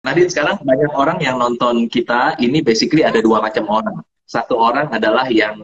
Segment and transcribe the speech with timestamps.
[0.00, 4.00] Nadine sekarang banyak orang yang nonton kita ini basically ada dua macam orang.
[4.24, 5.60] Satu orang adalah yang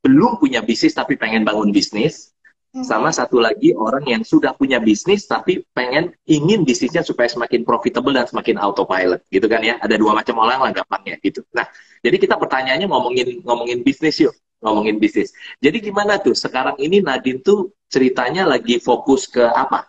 [0.00, 2.32] belum punya bisnis tapi pengen bangun bisnis.
[2.68, 8.12] Sama satu lagi orang yang sudah punya bisnis tapi pengen ingin bisnisnya supaya semakin profitable
[8.12, 9.76] dan semakin autopilot gitu kan ya.
[9.84, 11.44] Ada dua macam orang lah gampangnya gitu.
[11.52, 11.68] Nah,
[12.00, 15.32] jadi kita pertanyaannya ngomongin ngomongin bisnis yuk, ngomongin bisnis.
[15.60, 19.88] Jadi gimana tuh sekarang ini Nadine tuh ceritanya lagi fokus ke apa?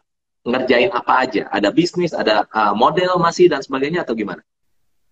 [0.49, 1.45] Ngerjain apa aja?
[1.53, 4.41] Ada bisnis, ada uh, model masih dan sebagainya atau gimana?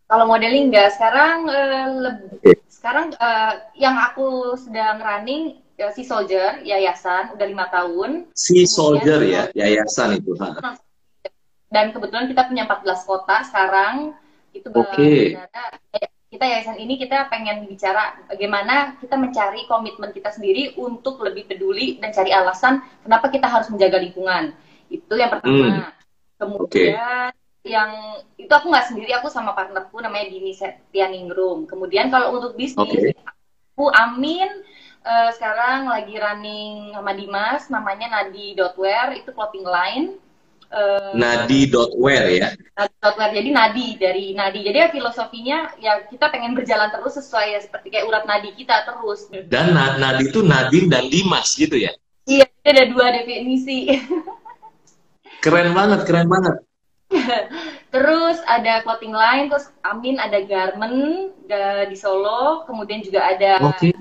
[0.07, 2.55] Kalau modeling enggak, sekarang uh, lebih okay.
[2.71, 8.31] sekarang uh, yang aku sedang running ya, si Soldier yayasan udah lima tahun.
[8.31, 10.31] Si Soldier ya yayasan itu.
[10.39, 10.79] Ha.
[11.67, 14.15] Dan kebetulan kita punya 14 kota sekarang
[14.55, 15.35] itu okay.
[16.31, 21.99] kita yayasan ini kita pengen bicara bagaimana kita mencari komitmen kita sendiri untuk lebih peduli
[21.99, 24.55] dan cari alasan kenapa kita harus menjaga lingkungan.
[24.87, 25.55] Itu yang pertama.
[25.55, 25.81] Hmm.
[26.37, 27.35] Kemudian okay
[27.67, 32.79] yang itu aku nggak sendiri aku sama partnerku namanya Dini Setianingrum kemudian kalau untuk bisnis
[32.79, 33.11] okay.
[33.75, 34.47] aku Amin
[35.07, 40.19] uh, sekarang lagi running sama Dimas namanya Nadi Dotwear itu clothing line.
[40.67, 42.51] Uh, Nadi Dotwear ya?
[42.75, 44.59] Nadi Dotwear jadi Nadi dari Nadi.
[44.67, 48.83] Jadi ya filosofinya ya kita pengen berjalan terus sesuai ya, seperti kayak urat nadi kita
[48.83, 49.31] terus.
[49.47, 51.95] Dan Nadi itu Nadine dan Dimas gitu ya?
[52.27, 53.87] Iya ada dua definisi
[55.43, 56.57] keren banget keren banget
[57.93, 61.31] terus ada clothing line, terus Amin ada garment
[61.87, 63.95] di Solo, kemudian juga ada okay.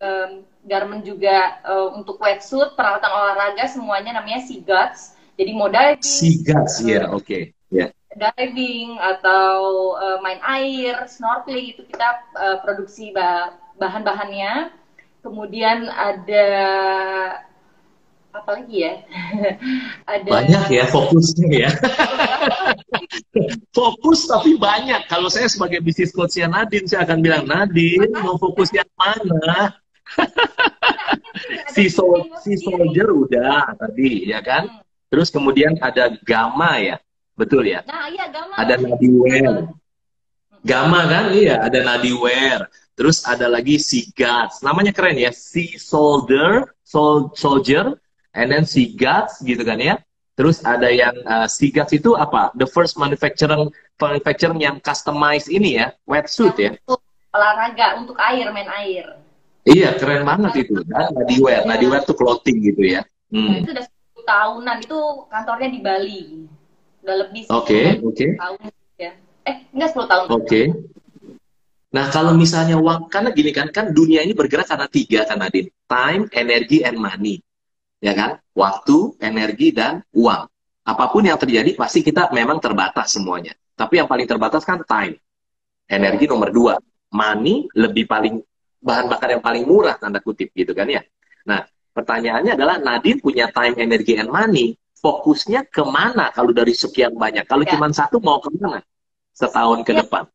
[0.00, 5.16] um, garment juga uh, untuk wetsuit, peralatan olahraga semuanya namanya Sea Guts.
[5.40, 6.04] Jadi mau diving.
[6.04, 7.24] Sea Guts, ya, yeah, oke.
[7.24, 7.42] Okay.
[7.72, 7.90] Yeah.
[8.12, 9.56] Diving atau
[9.96, 14.76] uh, main air, snorkeling itu kita uh, produksi bah bahan-bahannya.
[15.24, 16.48] Kemudian ada
[18.30, 18.94] apalagi ya?
[20.12, 21.70] Ada banyak ya fokusnya ya.
[23.76, 25.06] Fokus tapi banyak.
[25.06, 29.78] Kalau saya sebagai bisnis coachnya Nadine saya akan bilang Nadine mau fokus yang mana?
[31.70, 34.66] Si sol si soldier udah tadi ya kan?
[34.66, 34.82] Hmm.
[35.10, 36.96] terus kemudian ada gamma ya.
[37.34, 37.82] Betul ya?
[37.86, 38.54] Nah iya gamma.
[38.58, 39.70] Ada nadiware
[40.66, 41.24] gamma kan?
[41.34, 42.64] Iya ada nadiware
[42.98, 45.30] terus ada lagi si gas namanya keren ya.
[45.30, 47.94] Si soldier sol soldier
[48.34, 49.98] and then Sigats gitu kan ya.
[50.38, 52.54] Terus ada yang uh, Sigats itu apa?
[52.56, 53.68] The first manufacturer
[54.00, 56.72] manufacturer yang customize ini ya, wetsuit ya.
[56.88, 57.04] Untuk
[57.36, 59.20] olahraga, untuk air, main air.
[59.68, 60.80] Iya, keren banget itu.
[60.88, 63.04] Dan Nadiwear, Nadiwear tuh clothing gitu ya.
[63.28, 63.52] Hmm.
[63.52, 63.86] Nah, itu udah
[64.16, 64.98] 10 tahunan, itu
[65.28, 66.22] kantornya di Bali.
[67.04, 68.16] Udah lebih Oke, okay, oke.
[68.16, 68.30] Okay.
[68.40, 68.58] tahun
[68.96, 69.12] ya.
[69.44, 70.26] Eh, enggak 10 tahun.
[70.32, 70.40] Oke.
[70.48, 70.66] Okay.
[71.90, 75.68] Nah, kalau misalnya uang, karena gini kan, kan dunia ini bergerak karena tiga kan, Nadine.
[75.84, 77.44] Time, energy, and money
[78.00, 78.40] ya kan?
[78.56, 80.48] Waktu, energi, dan uang.
[80.82, 83.54] Apa pun yang terjadi, pasti kita memang terbatas semuanya.
[83.76, 85.16] Tapi yang paling terbatas kan time.
[85.86, 86.74] Energi nomor dua.
[87.10, 88.40] Money lebih paling,
[88.80, 91.02] bahan bakar yang paling murah, tanda kutip gitu kan ya.
[91.46, 94.74] Nah, pertanyaannya adalah Nadine punya time, energi, and money.
[95.00, 97.48] Fokusnya ke mana kalau dari sekian banyak?
[97.48, 97.72] Kalau ya.
[97.72, 98.84] cuma satu, mau ke mana?
[99.32, 100.04] Setahun ke ya.
[100.04, 100.28] depan.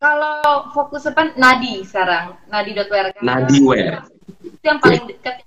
[0.00, 3.12] Kalau fokus depan Nadi sekarang, Nadi.wear.
[3.20, 4.08] Nadiwear.
[4.40, 5.39] Itu yang paling dekat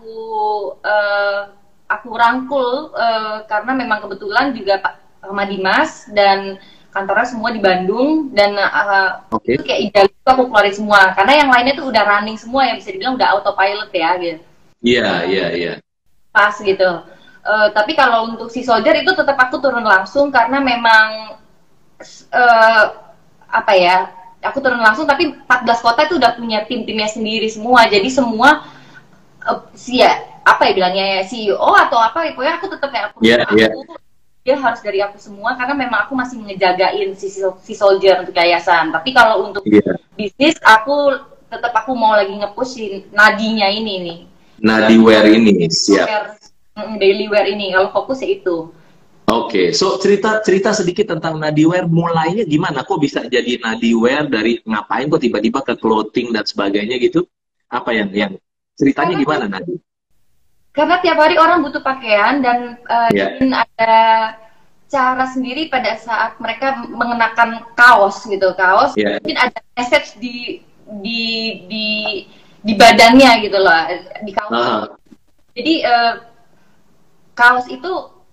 [0.00, 0.16] aku
[0.80, 1.52] uh,
[1.84, 6.56] aku rangkul uh, karena memang kebetulan juga Pak sama Dimas dan
[6.88, 9.60] kantornya semua di Bandung dan uh, okay.
[9.60, 12.80] itu kayak ideal itu aku keluarin semua karena yang lainnya tuh udah running semua yang
[12.80, 14.42] bisa dibilang udah autopilot ya gitu.
[14.80, 15.66] Iya yeah, iya yeah, iya.
[15.68, 15.76] Yeah.
[16.32, 16.90] Pas gitu.
[17.40, 21.36] Uh, tapi kalau untuk si soldier itu tetap aku turun langsung karena memang
[22.32, 22.84] uh,
[23.50, 24.08] apa ya
[24.40, 28.64] aku turun langsung tapi 14 kota itu udah punya tim-timnya sendiri semua jadi semua
[29.50, 33.06] uh, si ya apa ya bilangnya ya CEO atau apa ya pokoknya aku tetap kayak
[33.12, 33.70] aku, yeah, aku yeah.
[34.46, 38.88] dia harus dari aku semua karena memang aku masih ngejagain si, si soldier untuk yayasan
[38.94, 39.98] tapi kalau untuk yeah.
[40.16, 41.18] bisnis aku
[41.50, 44.18] tetap aku mau lagi ngepush nadinya ini nih
[44.62, 46.38] nadi wear ini siap
[46.96, 48.70] daily wear ini kalau fokus ya itu
[49.30, 49.66] Oke, okay.
[49.70, 52.82] so cerita cerita sedikit tentang Nadiwear mulainya gimana?
[52.82, 57.22] Kok bisa jadi Nadiwear dari ngapain kok tiba-tiba ke clothing dan sebagainya gitu?
[57.70, 58.32] Apa yang yang
[58.80, 59.74] Ceritanya karena, gimana nanti?
[60.72, 63.36] Karena tiap hari orang butuh pakaian dan uh, yeah.
[63.36, 63.96] ingin ada
[64.90, 69.22] cara sendiri pada saat mereka mengenakan kaos gitu kaos yeah.
[69.22, 70.66] mungkin ada message di
[70.98, 71.22] di
[71.70, 71.88] di
[72.60, 73.86] di badannya gitu loh
[74.26, 74.84] di kaos uh.
[75.54, 76.14] jadi uh,
[77.38, 77.86] kaos itu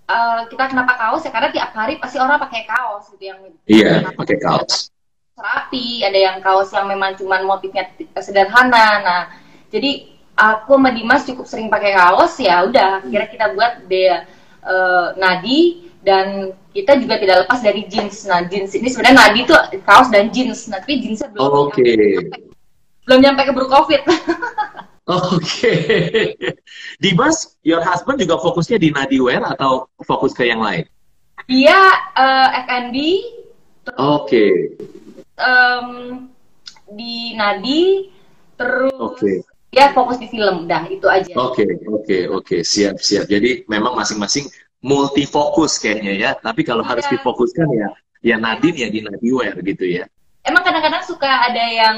[0.10, 3.40] uh, kita kenapa kaos ya karena tiap hari pasti orang pakai kaos gitu yang
[3.70, 4.90] iya yeah, pakai kaos
[5.38, 7.86] rapi ada yang kaos yang memang cuma motifnya
[8.18, 9.22] sederhana nah
[9.70, 14.30] jadi aku sama Dimas cukup sering pakai kaos ya udah kira kita buat dia
[14.62, 18.24] uh, nadi dan kita juga tidak lepas dari jeans.
[18.30, 20.70] Nah, jeans ini sebenarnya Nadi tuh kaos dan jeans.
[20.72, 21.84] Nah, tapi jeansnya belum oh, Oke.
[21.84, 22.32] Okay.
[23.04, 24.06] Belum nyampe keburu Covid.
[25.08, 25.36] Oke.
[25.36, 26.36] Okay.
[27.04, 30.86] Dimas, your husband juga fokusnya di Nadi Wear atau fokus ke yang lain?
[31.50, 31.76] Dia
[32.16, 32.96] uh, F&B.
[33.98, 34.24] Oke.
[34.28, 34.52] Okay.
[35.40, 35.88] Um,
[36.92, 38.12] di Nadi,
[38.56, 39.44] terus okay.
[39.78, 40.66] Dia fokus di film.
[40.66, 41.30] Dah, itu aja.
[41.38, 42.42] Oke, okay, oke, okay, oke.
[42.42, 42.62] Okay.
[42.66, 43.30] Siap, siap.
[43.30, 44.50] Jadi memang masing-masing
[44.82, 46.32] multifokus kayaknya ya.
[46.34, 47.14] Tapi kalau harus iya.
[47.14, 47.88] difokuskan ya,
[48.26, 50.10] ya Nadine ya di Nadiware gitu ya.
[50.42, 51.98] Emang kadang-kadang suka ada yang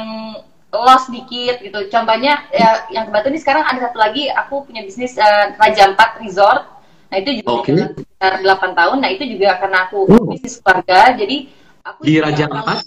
[0.76, 1.80] lost dikit gitu.
[1.88, 6.20] Contohnya ya yang kebetulan ini sekarang ada satu lagi aku punya bisnis uh, Raja Empat
[6.20, 6.68] Resort.
[7.10, 7.74] Nah itu juga okay.
[7.96, 8.98] sekitar 8 tahun.
[9.00, 10.28] Nah itu juga karena aku oh.
[10.28, 11.16] bisnis keluarga.
[11.16, 11.48] Jadi
[11.88, 12.78] aku di Raja Empat.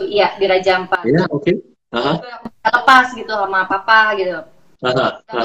[0.00, 1.02] Iya di Raja Empat.
[1.04, 1.44] Iya oke.
[1.44, 1.75] Okay.
[1.94, 2.16] Uh -huh.
[2.66, 4.42] lepas gitu sama papa gitu.
[4.82, 5.10] Uh -huh.
[5.30, 5.42] Uh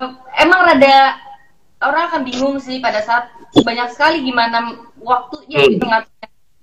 [0.00, 0.12] -huh.
[0.38, 1.28] Emang rada
[1.82, 5.70] orang akan bingung sih pada saat banyak sekali gimana waktunya hmm.
[5.78, 5.86] gitu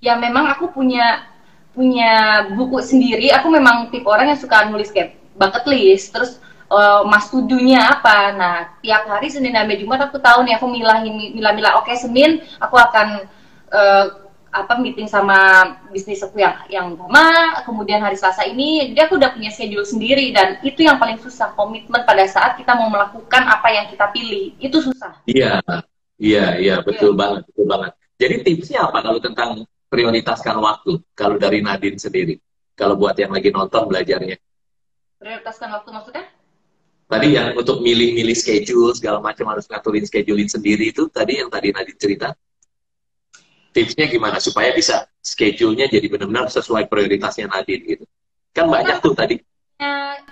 [0.04, 1.24] ya memang aku punya
[1.72, 7.04] punya buku sendiri aku memang tipe orang yang suka nulis kayak bucket list terus uh,
[7.08, 11.80] mas tudunya apa nah tiap hari Senin sampai Jumat aku tahu nih aku milahin milah-milah
[11.80, 13.28] oke okay, Senin aku akan
[13.72, 14.04] uh,
[14.64, 15.36] apa meeting sama
[15.92, 20.32] bisnis aku yang yang lama kemudian hari Selasa ini jadi aku udah punya schedule sendiri
[20.32, 24.56] dan itu yang paling susah komitmen pada saat kita mau melakukan apa yang kita pilih
[24.56, 25.20] itu susah.
[25.28, 25.60] Iya
[26.16, 27.20] iya iya betul yeah.
[27.20, 27.92] banget betul banget.
[28.16, 29.50] Jadi tipsnya apa kalau tentang
[29.92, 32.40] prioritaskan waktu kalau dari Nadine sendiri?
[32.76, 34.36] Kalau buat yang lagi nonton belajarnya?
[35.16, 36.24] Prioritaskan waktu maksudnya?
[37.06, 41.70] Tadi yang untuk milih-milih schedule segala macam harus ngaturin schedulein sendiri itu tadi yang tadi
[41.70, 42.34] Nadine cerita
[43.76, 48.04] tipsnya gimana supaya bisa schedule-nya jadi benar-benar sesuai prioritasnya Nadine gitu.
[48.56, 49.36] Kan banyak tuh tadi.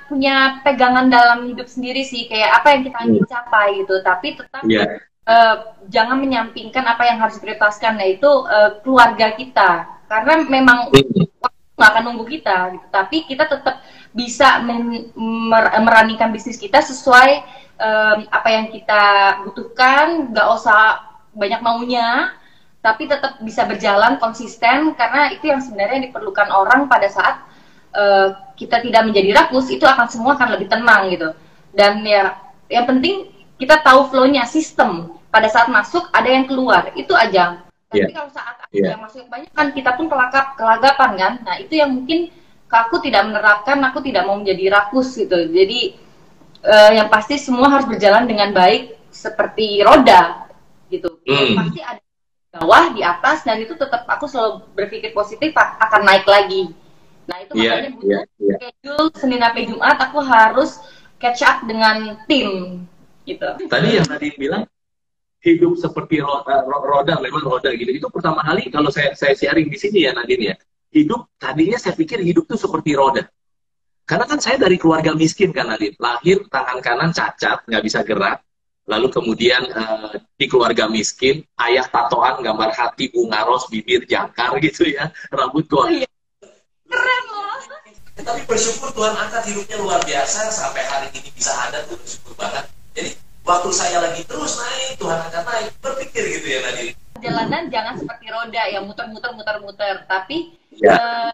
[0.04, 3.32] Punya pegangan dalam hidup sendiri sih, kayak apa yang kita ingin hmm.
[3.32, 4.84] capai gitu, tapi tetap yeah.
[4.84, 5.00] Iya.
[5.32, 5.56] uh,
[5.88, 9.88] jangan menyampingkan apa yang harus diprioritaskan, yaitu uh, keluarga kita.
[10.04, 11.24] Karena memang hmm.
[11.72, 12.86] nggak akan nunggu kita, gitu.
[12.92, 13.80] tapi kita tetap
[14.12, 17.40] bisa mer meranikan bisnis kita sesuai
[17.80, 19.04] um, apa yang kita
[19.48, 21.00] butuhkan, nggak usah
[21.32, 22.30] banyak maunya,
[22.84, 27.40] tapi tetap bisa berjalan konsisten karena itu yang sebenarnya diperlukan orang pada saat
[27.96, 31.32] uh, kita tidak menjadi rakus itu akan semua akan lebih tenang gitu.
[31.72, 32.36] Dan ya
[32.68, 35.16] yang penting kita tahu flownya sistem.
[35.32, 36.92] Pada saat masuk ada yang keluar.
[36.92, 37.64] Itu aja.
[37.88, 38.12] Tapi yeah.
[38.12, 38.92] kalau saat ada yeah.
[38.94, 41.32] yang masuk banyak kan kita pun kelakap kelagapan kan?
[41.40, 42.28] Nah itu yang mungkin
[42.68, 45.48] aku tidak menerapkan aku tidak mau menjadi rakus gitu.
[45.48, 45.96] Jadi
[46.68, 50.52] uh, yang pasti semua harus berjalan dengan baik seperti roda
[50.92, 51.16] gitu.
[51.24, 51.56] Mm.
[51.56, 52.03] pasti ada
[52.54, 56.70] bawah di atas dan itu tetap aku selalu berpikir positif akan naik lagi.
[57.26, 58.58] Nah itu yeah, makanya butuh yeah, yeah.
[58.60, 60.70] schedule Senin sampai Jumat aku harus
[61.18, 62.84] catch up dengan tim
[63.26, 63.48] gitu.
[63.66, 64.62] Tadi yang tadi bilang
[65.42, 67.90] hidup seperti roda, roda memang roda gitu.
[67.90, 70.56] Itu pertama kali kalau saya saya sharing di sini ya Nadine ya.
[70.94, 73.26] Hidup tadinya saya pikir hidup tuh seperti roda.
[74.04, 75.98] Karena kan saya dari keluarga miskin kan Nadine.
[75.98, 78.44] Lahir tangan kanan cacat nggak bisa gerak
[78.84, 84.88] lalu kemudian uh, di keluarga miskin ayah tatoan gambar hati bunga ros bibir jangkar gitu
[84.88, 85.88] ya rambut gua.
[85.88, 86.08] Oh, iya.
[86.84, 87.56] keren loh.
[88.14, 92.64] Tapi bersyukur Tuhan angkat hidupnya luar biasa sampai hari ini bisa ada tuh bersyukur banget.
[92.94, 93.10] Jadi
[93.42, 96.94] waktu saya lagi terus naik Tuhan angkat naik berpikir gitu ya tadi
[97.24, 100.04] jalanan jangan seperti roda yang muter-muter muter-muter.
[100.04, 100.92] Tapi ya.
[100.92, 101.30] uh,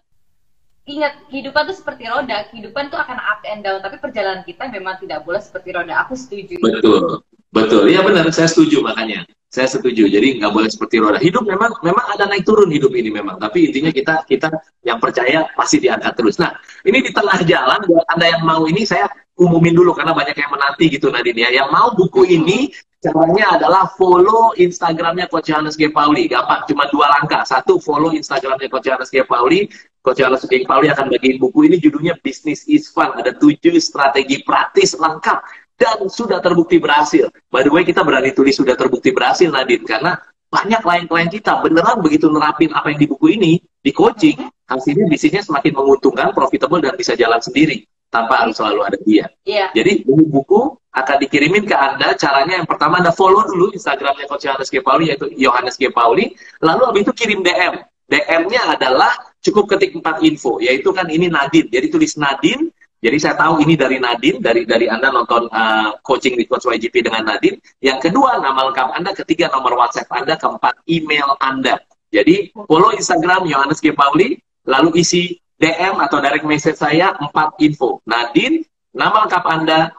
[0.86, 2.46] ingat kehidupan tuh seperti roda.
[2.54, 6.06] Kehidupan tuh akan up and down tapi perjalanan kita memang tidak boleh seperti roda.
[6.06, 6.62] Aku setuju.
[6.62, 9.26] Betul Betul, iya benar, saya setuju makanya.
[9.50, 10.06] Saya setuju.
[10.06, 11.18] Jadi nggak boleh seperti roda.
[11.18, 13.34] Hidup memang memang ada naik turun hidup ini memang.
[13.34, 14.46] Tapi intinya kita kita
[14.86, 16.38] yang percaya pasti diangkat terus.
[16.38, 16.54] Nah,
[16.86, 20.54] ini di tengah jalan buat anda yang mau ini saya umumin dulu karena banyak yang
[20.54, 21.50] menanti gitu Nadine ya.
[21.50, 22.70] Yang mau buku ini
[23.02, 25.90] caranya adalah follow Instagramnya Coach Johannes G.
[25.90, 26.30] Pauli.
[26.30, 27.42] Gampang, cuma dua langkah.
[27.42, 29.26] Satu, follow Instagramnya Coach Johannes G.
[29.26, 29.66] Pauli.
[30.06, 30.62] Coach Johannes G.
[30.62, 33.18] Pauli akan bagiin buku ini judulnya Business is Fun.
[33.18, 35.42] Ada tujuh strategi praktis lengkap
[35.80, 37.32] dan sudah terbukti berhasil.
[37.48, 40.20] By the way, kita berani tulis sudah terbukti berhasil, Nadine, karena
[40.52, 44.36] banyak klien-klien kita beneran begitu nerapin apa yang di buku ini, di coaching,
[44.68, 49.30] hasilnya bisnisnya semakin menguntungkan, profitable, dan bisa jalan sendiri tanpa harus selalu ada dia.
[49.48, 49.72] Yeah.
[49.72, 52.18] Jadi buku akan dikirimin ke Anda.
[52.18, 54.82] Caranya yang pertama Anda follow dulu Instagramnya Coach Yohanes G.
[54.82, 55.88] Pauli, yaitu Yohanes G.
[55.88, 56.34] Pauli.
[56.60, 57.80] Lalu habis itu kirim DM.
[58.10, 61.70] DM-nya adalah cukup ketik empat info, yaitu kan ini Nadine.
[61.70, 66.36] Jadi tulis Nadine, jadi saya tahu ini dari Nadine, dari dari Anda nonton uh, coaching
[66.36, 67.56] di Coach YGP dengan Nadine.
[67.80, 69.16] Yang kedua, nama lengkap Anda.
[69.16, 70.36] Ketiga, nomor WhatsApp Anda.
[70.36, 71.80] Keempat, email Anda.
[72.12, 73.96] Jadi, follow Instagram Yohanes G.
[73.96, 74.36] Pauli,
[74.68, 78.04] lalu isi DM atau direct message saya, empat info.
[78.04, 79.96] Nadine, nama lengkap Anda,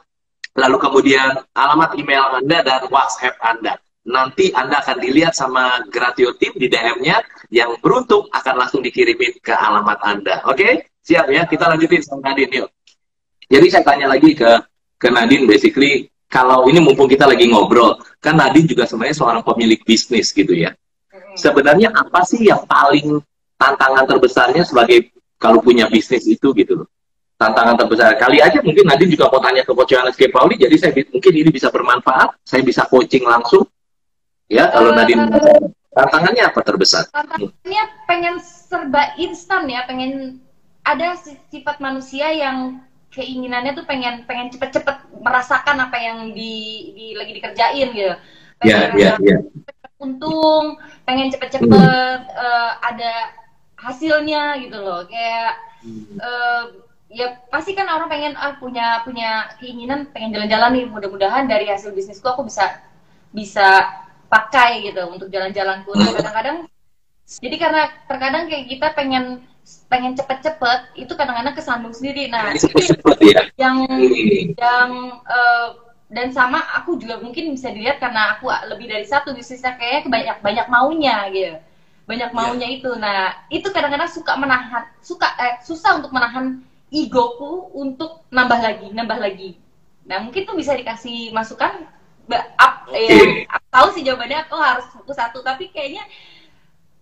[0.54, 3.82] lalu kemudian alamat email Anda, dan WhatsApp Anda.
[4.02, 7.22] nanti Anda akan dilihat sama Gratio Team di DM-nya
[7.54, 10.42] yang beruntung akan langsung dikirimin ke alamat Anda.
[10.50, 10.58] Oke?
[10.58, 10.74] Okay?
[11.06, 11.46] Siap ya?
[11.46, 12.70] Kita lanjutin sama Nadine yuk.
[13.52, 14.48] Jadi saya tanya lagi ke
[14.96, 19.84] ke Nadine basically kalau ini mumpung kita lagi ngobrol, kan Nadine juga sebenarnya seorang pemilik
[19.84, 20.72] bisnis gitu ya.
[21.36, 23.20] Sebenarnya apa sih yang paling
[23.60, 26.88] tantangan terbesarnya sebagai kalau punya bisnis itu gitu loh?
[27.36, 28.16] Tantangan terbesar.
[28.16, 30.32] Kali aja mungkin Nadine juga mau tanya ke Coach Yohanes K.
[30.32, 33.68] Pauli, jadi saya mungkin ini bisa bermanfaat, saya bisa coaching langsung
[34.52, 35.32] Ya, kalau uh, Nadine
[35.96, 37.08] tantangannya apa terbesar?
[37.08, 40.44] Tantangannya pengen serba instan ya, pengen
[40.84, 41.16] ada
[41.48, 46.56] sifat manusia yang keinginannya tuh pengen pengen cepet-cepet merasakan apa yang di,
[46.96, 48.16] di lagi dikerjain gitu.
[48.64, 49.38] Iya, iya, iya.
[50.02, 52.34] Untung, pengen cepet-cepet hmm.
[52.40, 53.36] uh, ada
[53.78, 55.06] hasilnya gitu loh.
[55.06, 56.18] Kayak hmm.
[56.18, 56.64] uh,
[57.12, 61.92] ya pasti kan orang pengen ah punya punya keinginan pengen jalan-jalan nih mudah-mudahan dari hasil
[61.92, 62.80] bisnisku aku bisa
[63.36, 63.84] bisa
[64.32, 66.58] pakai gitu untuk jalan-jalan pun kadang-kadang
[67.28, 69.44] jadi karena terkadang kayak kita pengen
[69.88, 72.28] pengen cepet-cepet itu kadang-kadang kesandung sendiri.
[72.32, 73.42] Nah cepet ya.
[73.60, 73.86] yang
[74.58, 74.90] yang
[75.28, 75.68] uh,
[76.12, 80.38] dan sama aku juga mungkin bisa dilihat karena aku lebih dari satu bisnisnya kayak banyak
[80.44, 81.56] banyak maunya gitu.
[82.10, 82.78] Banyak maunya yeah.
[82.82, 82.92] itu.
[83.00, 86.60] Nah itu kadang-kadang suka menahan suka eh, susah untuk menahan
[86.92, 89.56] egoku untuk nambah lagi nambah lagi.
[90.08, 91.88] Nah mungkin tuh bisa dikasih masukan
[92.60, 96.06] up ya aku tahu sih jawabannya aku harus fokus satu tapi kayaknya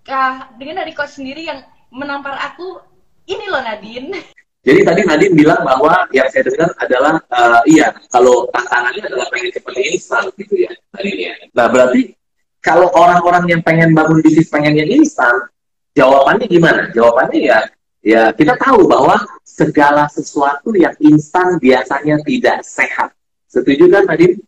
[0.05, 2.81] kah dengan dari coach sendiri yang menampar aku
[3.29, 4.17] ini loh Nadine
[4.65, 9.49] jadi tadi Nadine bilang bahwa yang saya dengar adalah uh, iya kalau tantangannya adalah pengen
[9.55, 12.13] cepat instan gitu ya tadi ya nah berarti
[12.59, 15.47] kalau orang-orang yang pengen bangun bisnis pengennya instan
[15.95, 17.59] jawabannya gimana jawabannya ya
[18.03, 23.11] ya kita tahu bahwa segala sesuatu yang instan biasanya tidak sehat
[23.49, 24.39] setuju kan Nadine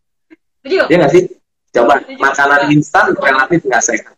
[0.61, 0.93] Setuju.
[0.93, 1.23] Iya nggak sih?
[1.73, 2.21] Coba Setuju.
[2.21, 4.13] makanan instan relatif nggak sehat.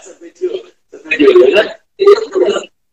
[0.08, 0.48] Setuju.
[0.88, 1.28] Setuju.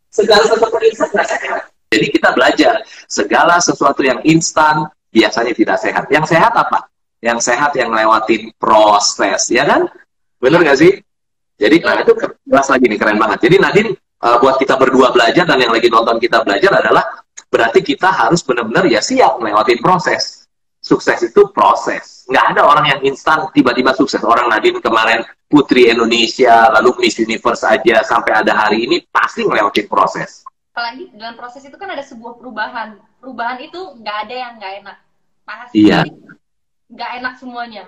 [0.09, 1.61] Segala sesuatu instan nggak sehat.
[1.89, 2.73] Jadi kita belajar
[3.09, 6.05] segala sesuatu yang instan biasanya tidak sehat.
[6.13, 6.85] Yang sehat apa?
[7.19, 9.89] Yang sehat yang lewatin proses, ya kan?
[10.39, 10.93] Bener nggak sih?
[11.59, 13.39] Jadi nah itu kelas lagi nih keren banget.
[13.49, 13.91] Jadi Nadine
[14.23, 17.03] uh, buat kita berdua belajar dan yang lagi nonton kita belajar adalah
[17.49, 20.38] berarti kita harus benar-benar ya siap melewati proses
[20.89, 22.25] sukses itu proses.
[22.25, 24.25] Nggak ada orang yang instan tiba-tiba sukses.
[24.25, 29.85] Orang Nadine kemarin Putri Indonesia, lalu Miss Universe aja sampai ada hari ini pasti ngelewatin
[29.85, 30.41] proses.
[30.73, 32.97] Apalagi dalam proses itu kan ada sebuah perubahan.
[33.21, 34.97] Perubahan itu nggak ada yang nggak enak.
[35.45, 36.01] Pasti iya.
[36.89, 37.85] nggak enak semuanya.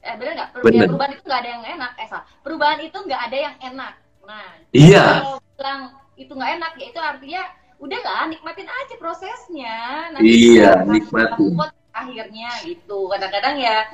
[0.00, 0.48] Eh bener nggak?
[0.72, 1.92] Ya, perubahan itu nggak ada yang enak.
[2.00, 2.24] Eh salah.
[2.40, 3.92] Perubahan itu nggak ada yang enak.
[4.22, 5.04] Nah, iya.
[5.20, 5.80] kalau bilang
[6.14, 7.42] itu nggak enak, ya itu artinya
[7.82, 9.78] udahlah nikmatin aja prosesnya.
[10.14, 11.58] Nanti iya, nikmatin
[11.92, 13.08] akhirnya gitu.
[13.08, 13.86] Kadang-kadang ya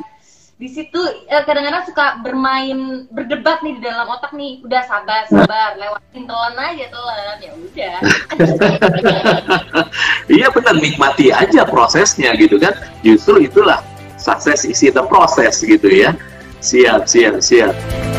[0.58, 0.98] di situ
[1.30, 4.58] eh, kadang-kadang suka bermain berdebat nih di dalam otak nih.
[4.66, 7.36] Udah sabar sabar lewatin telan aja telan.
[7.38, 7.96] Ya udah.
[10.28, 12.74] Iya benar nikmati aja prosesnya gitu kan.
[13.00, 13.80] Justru itulah
[14.20, 16.12] sukses isi the proses gitu ya.
[16.58, 18.17] Siap siap siap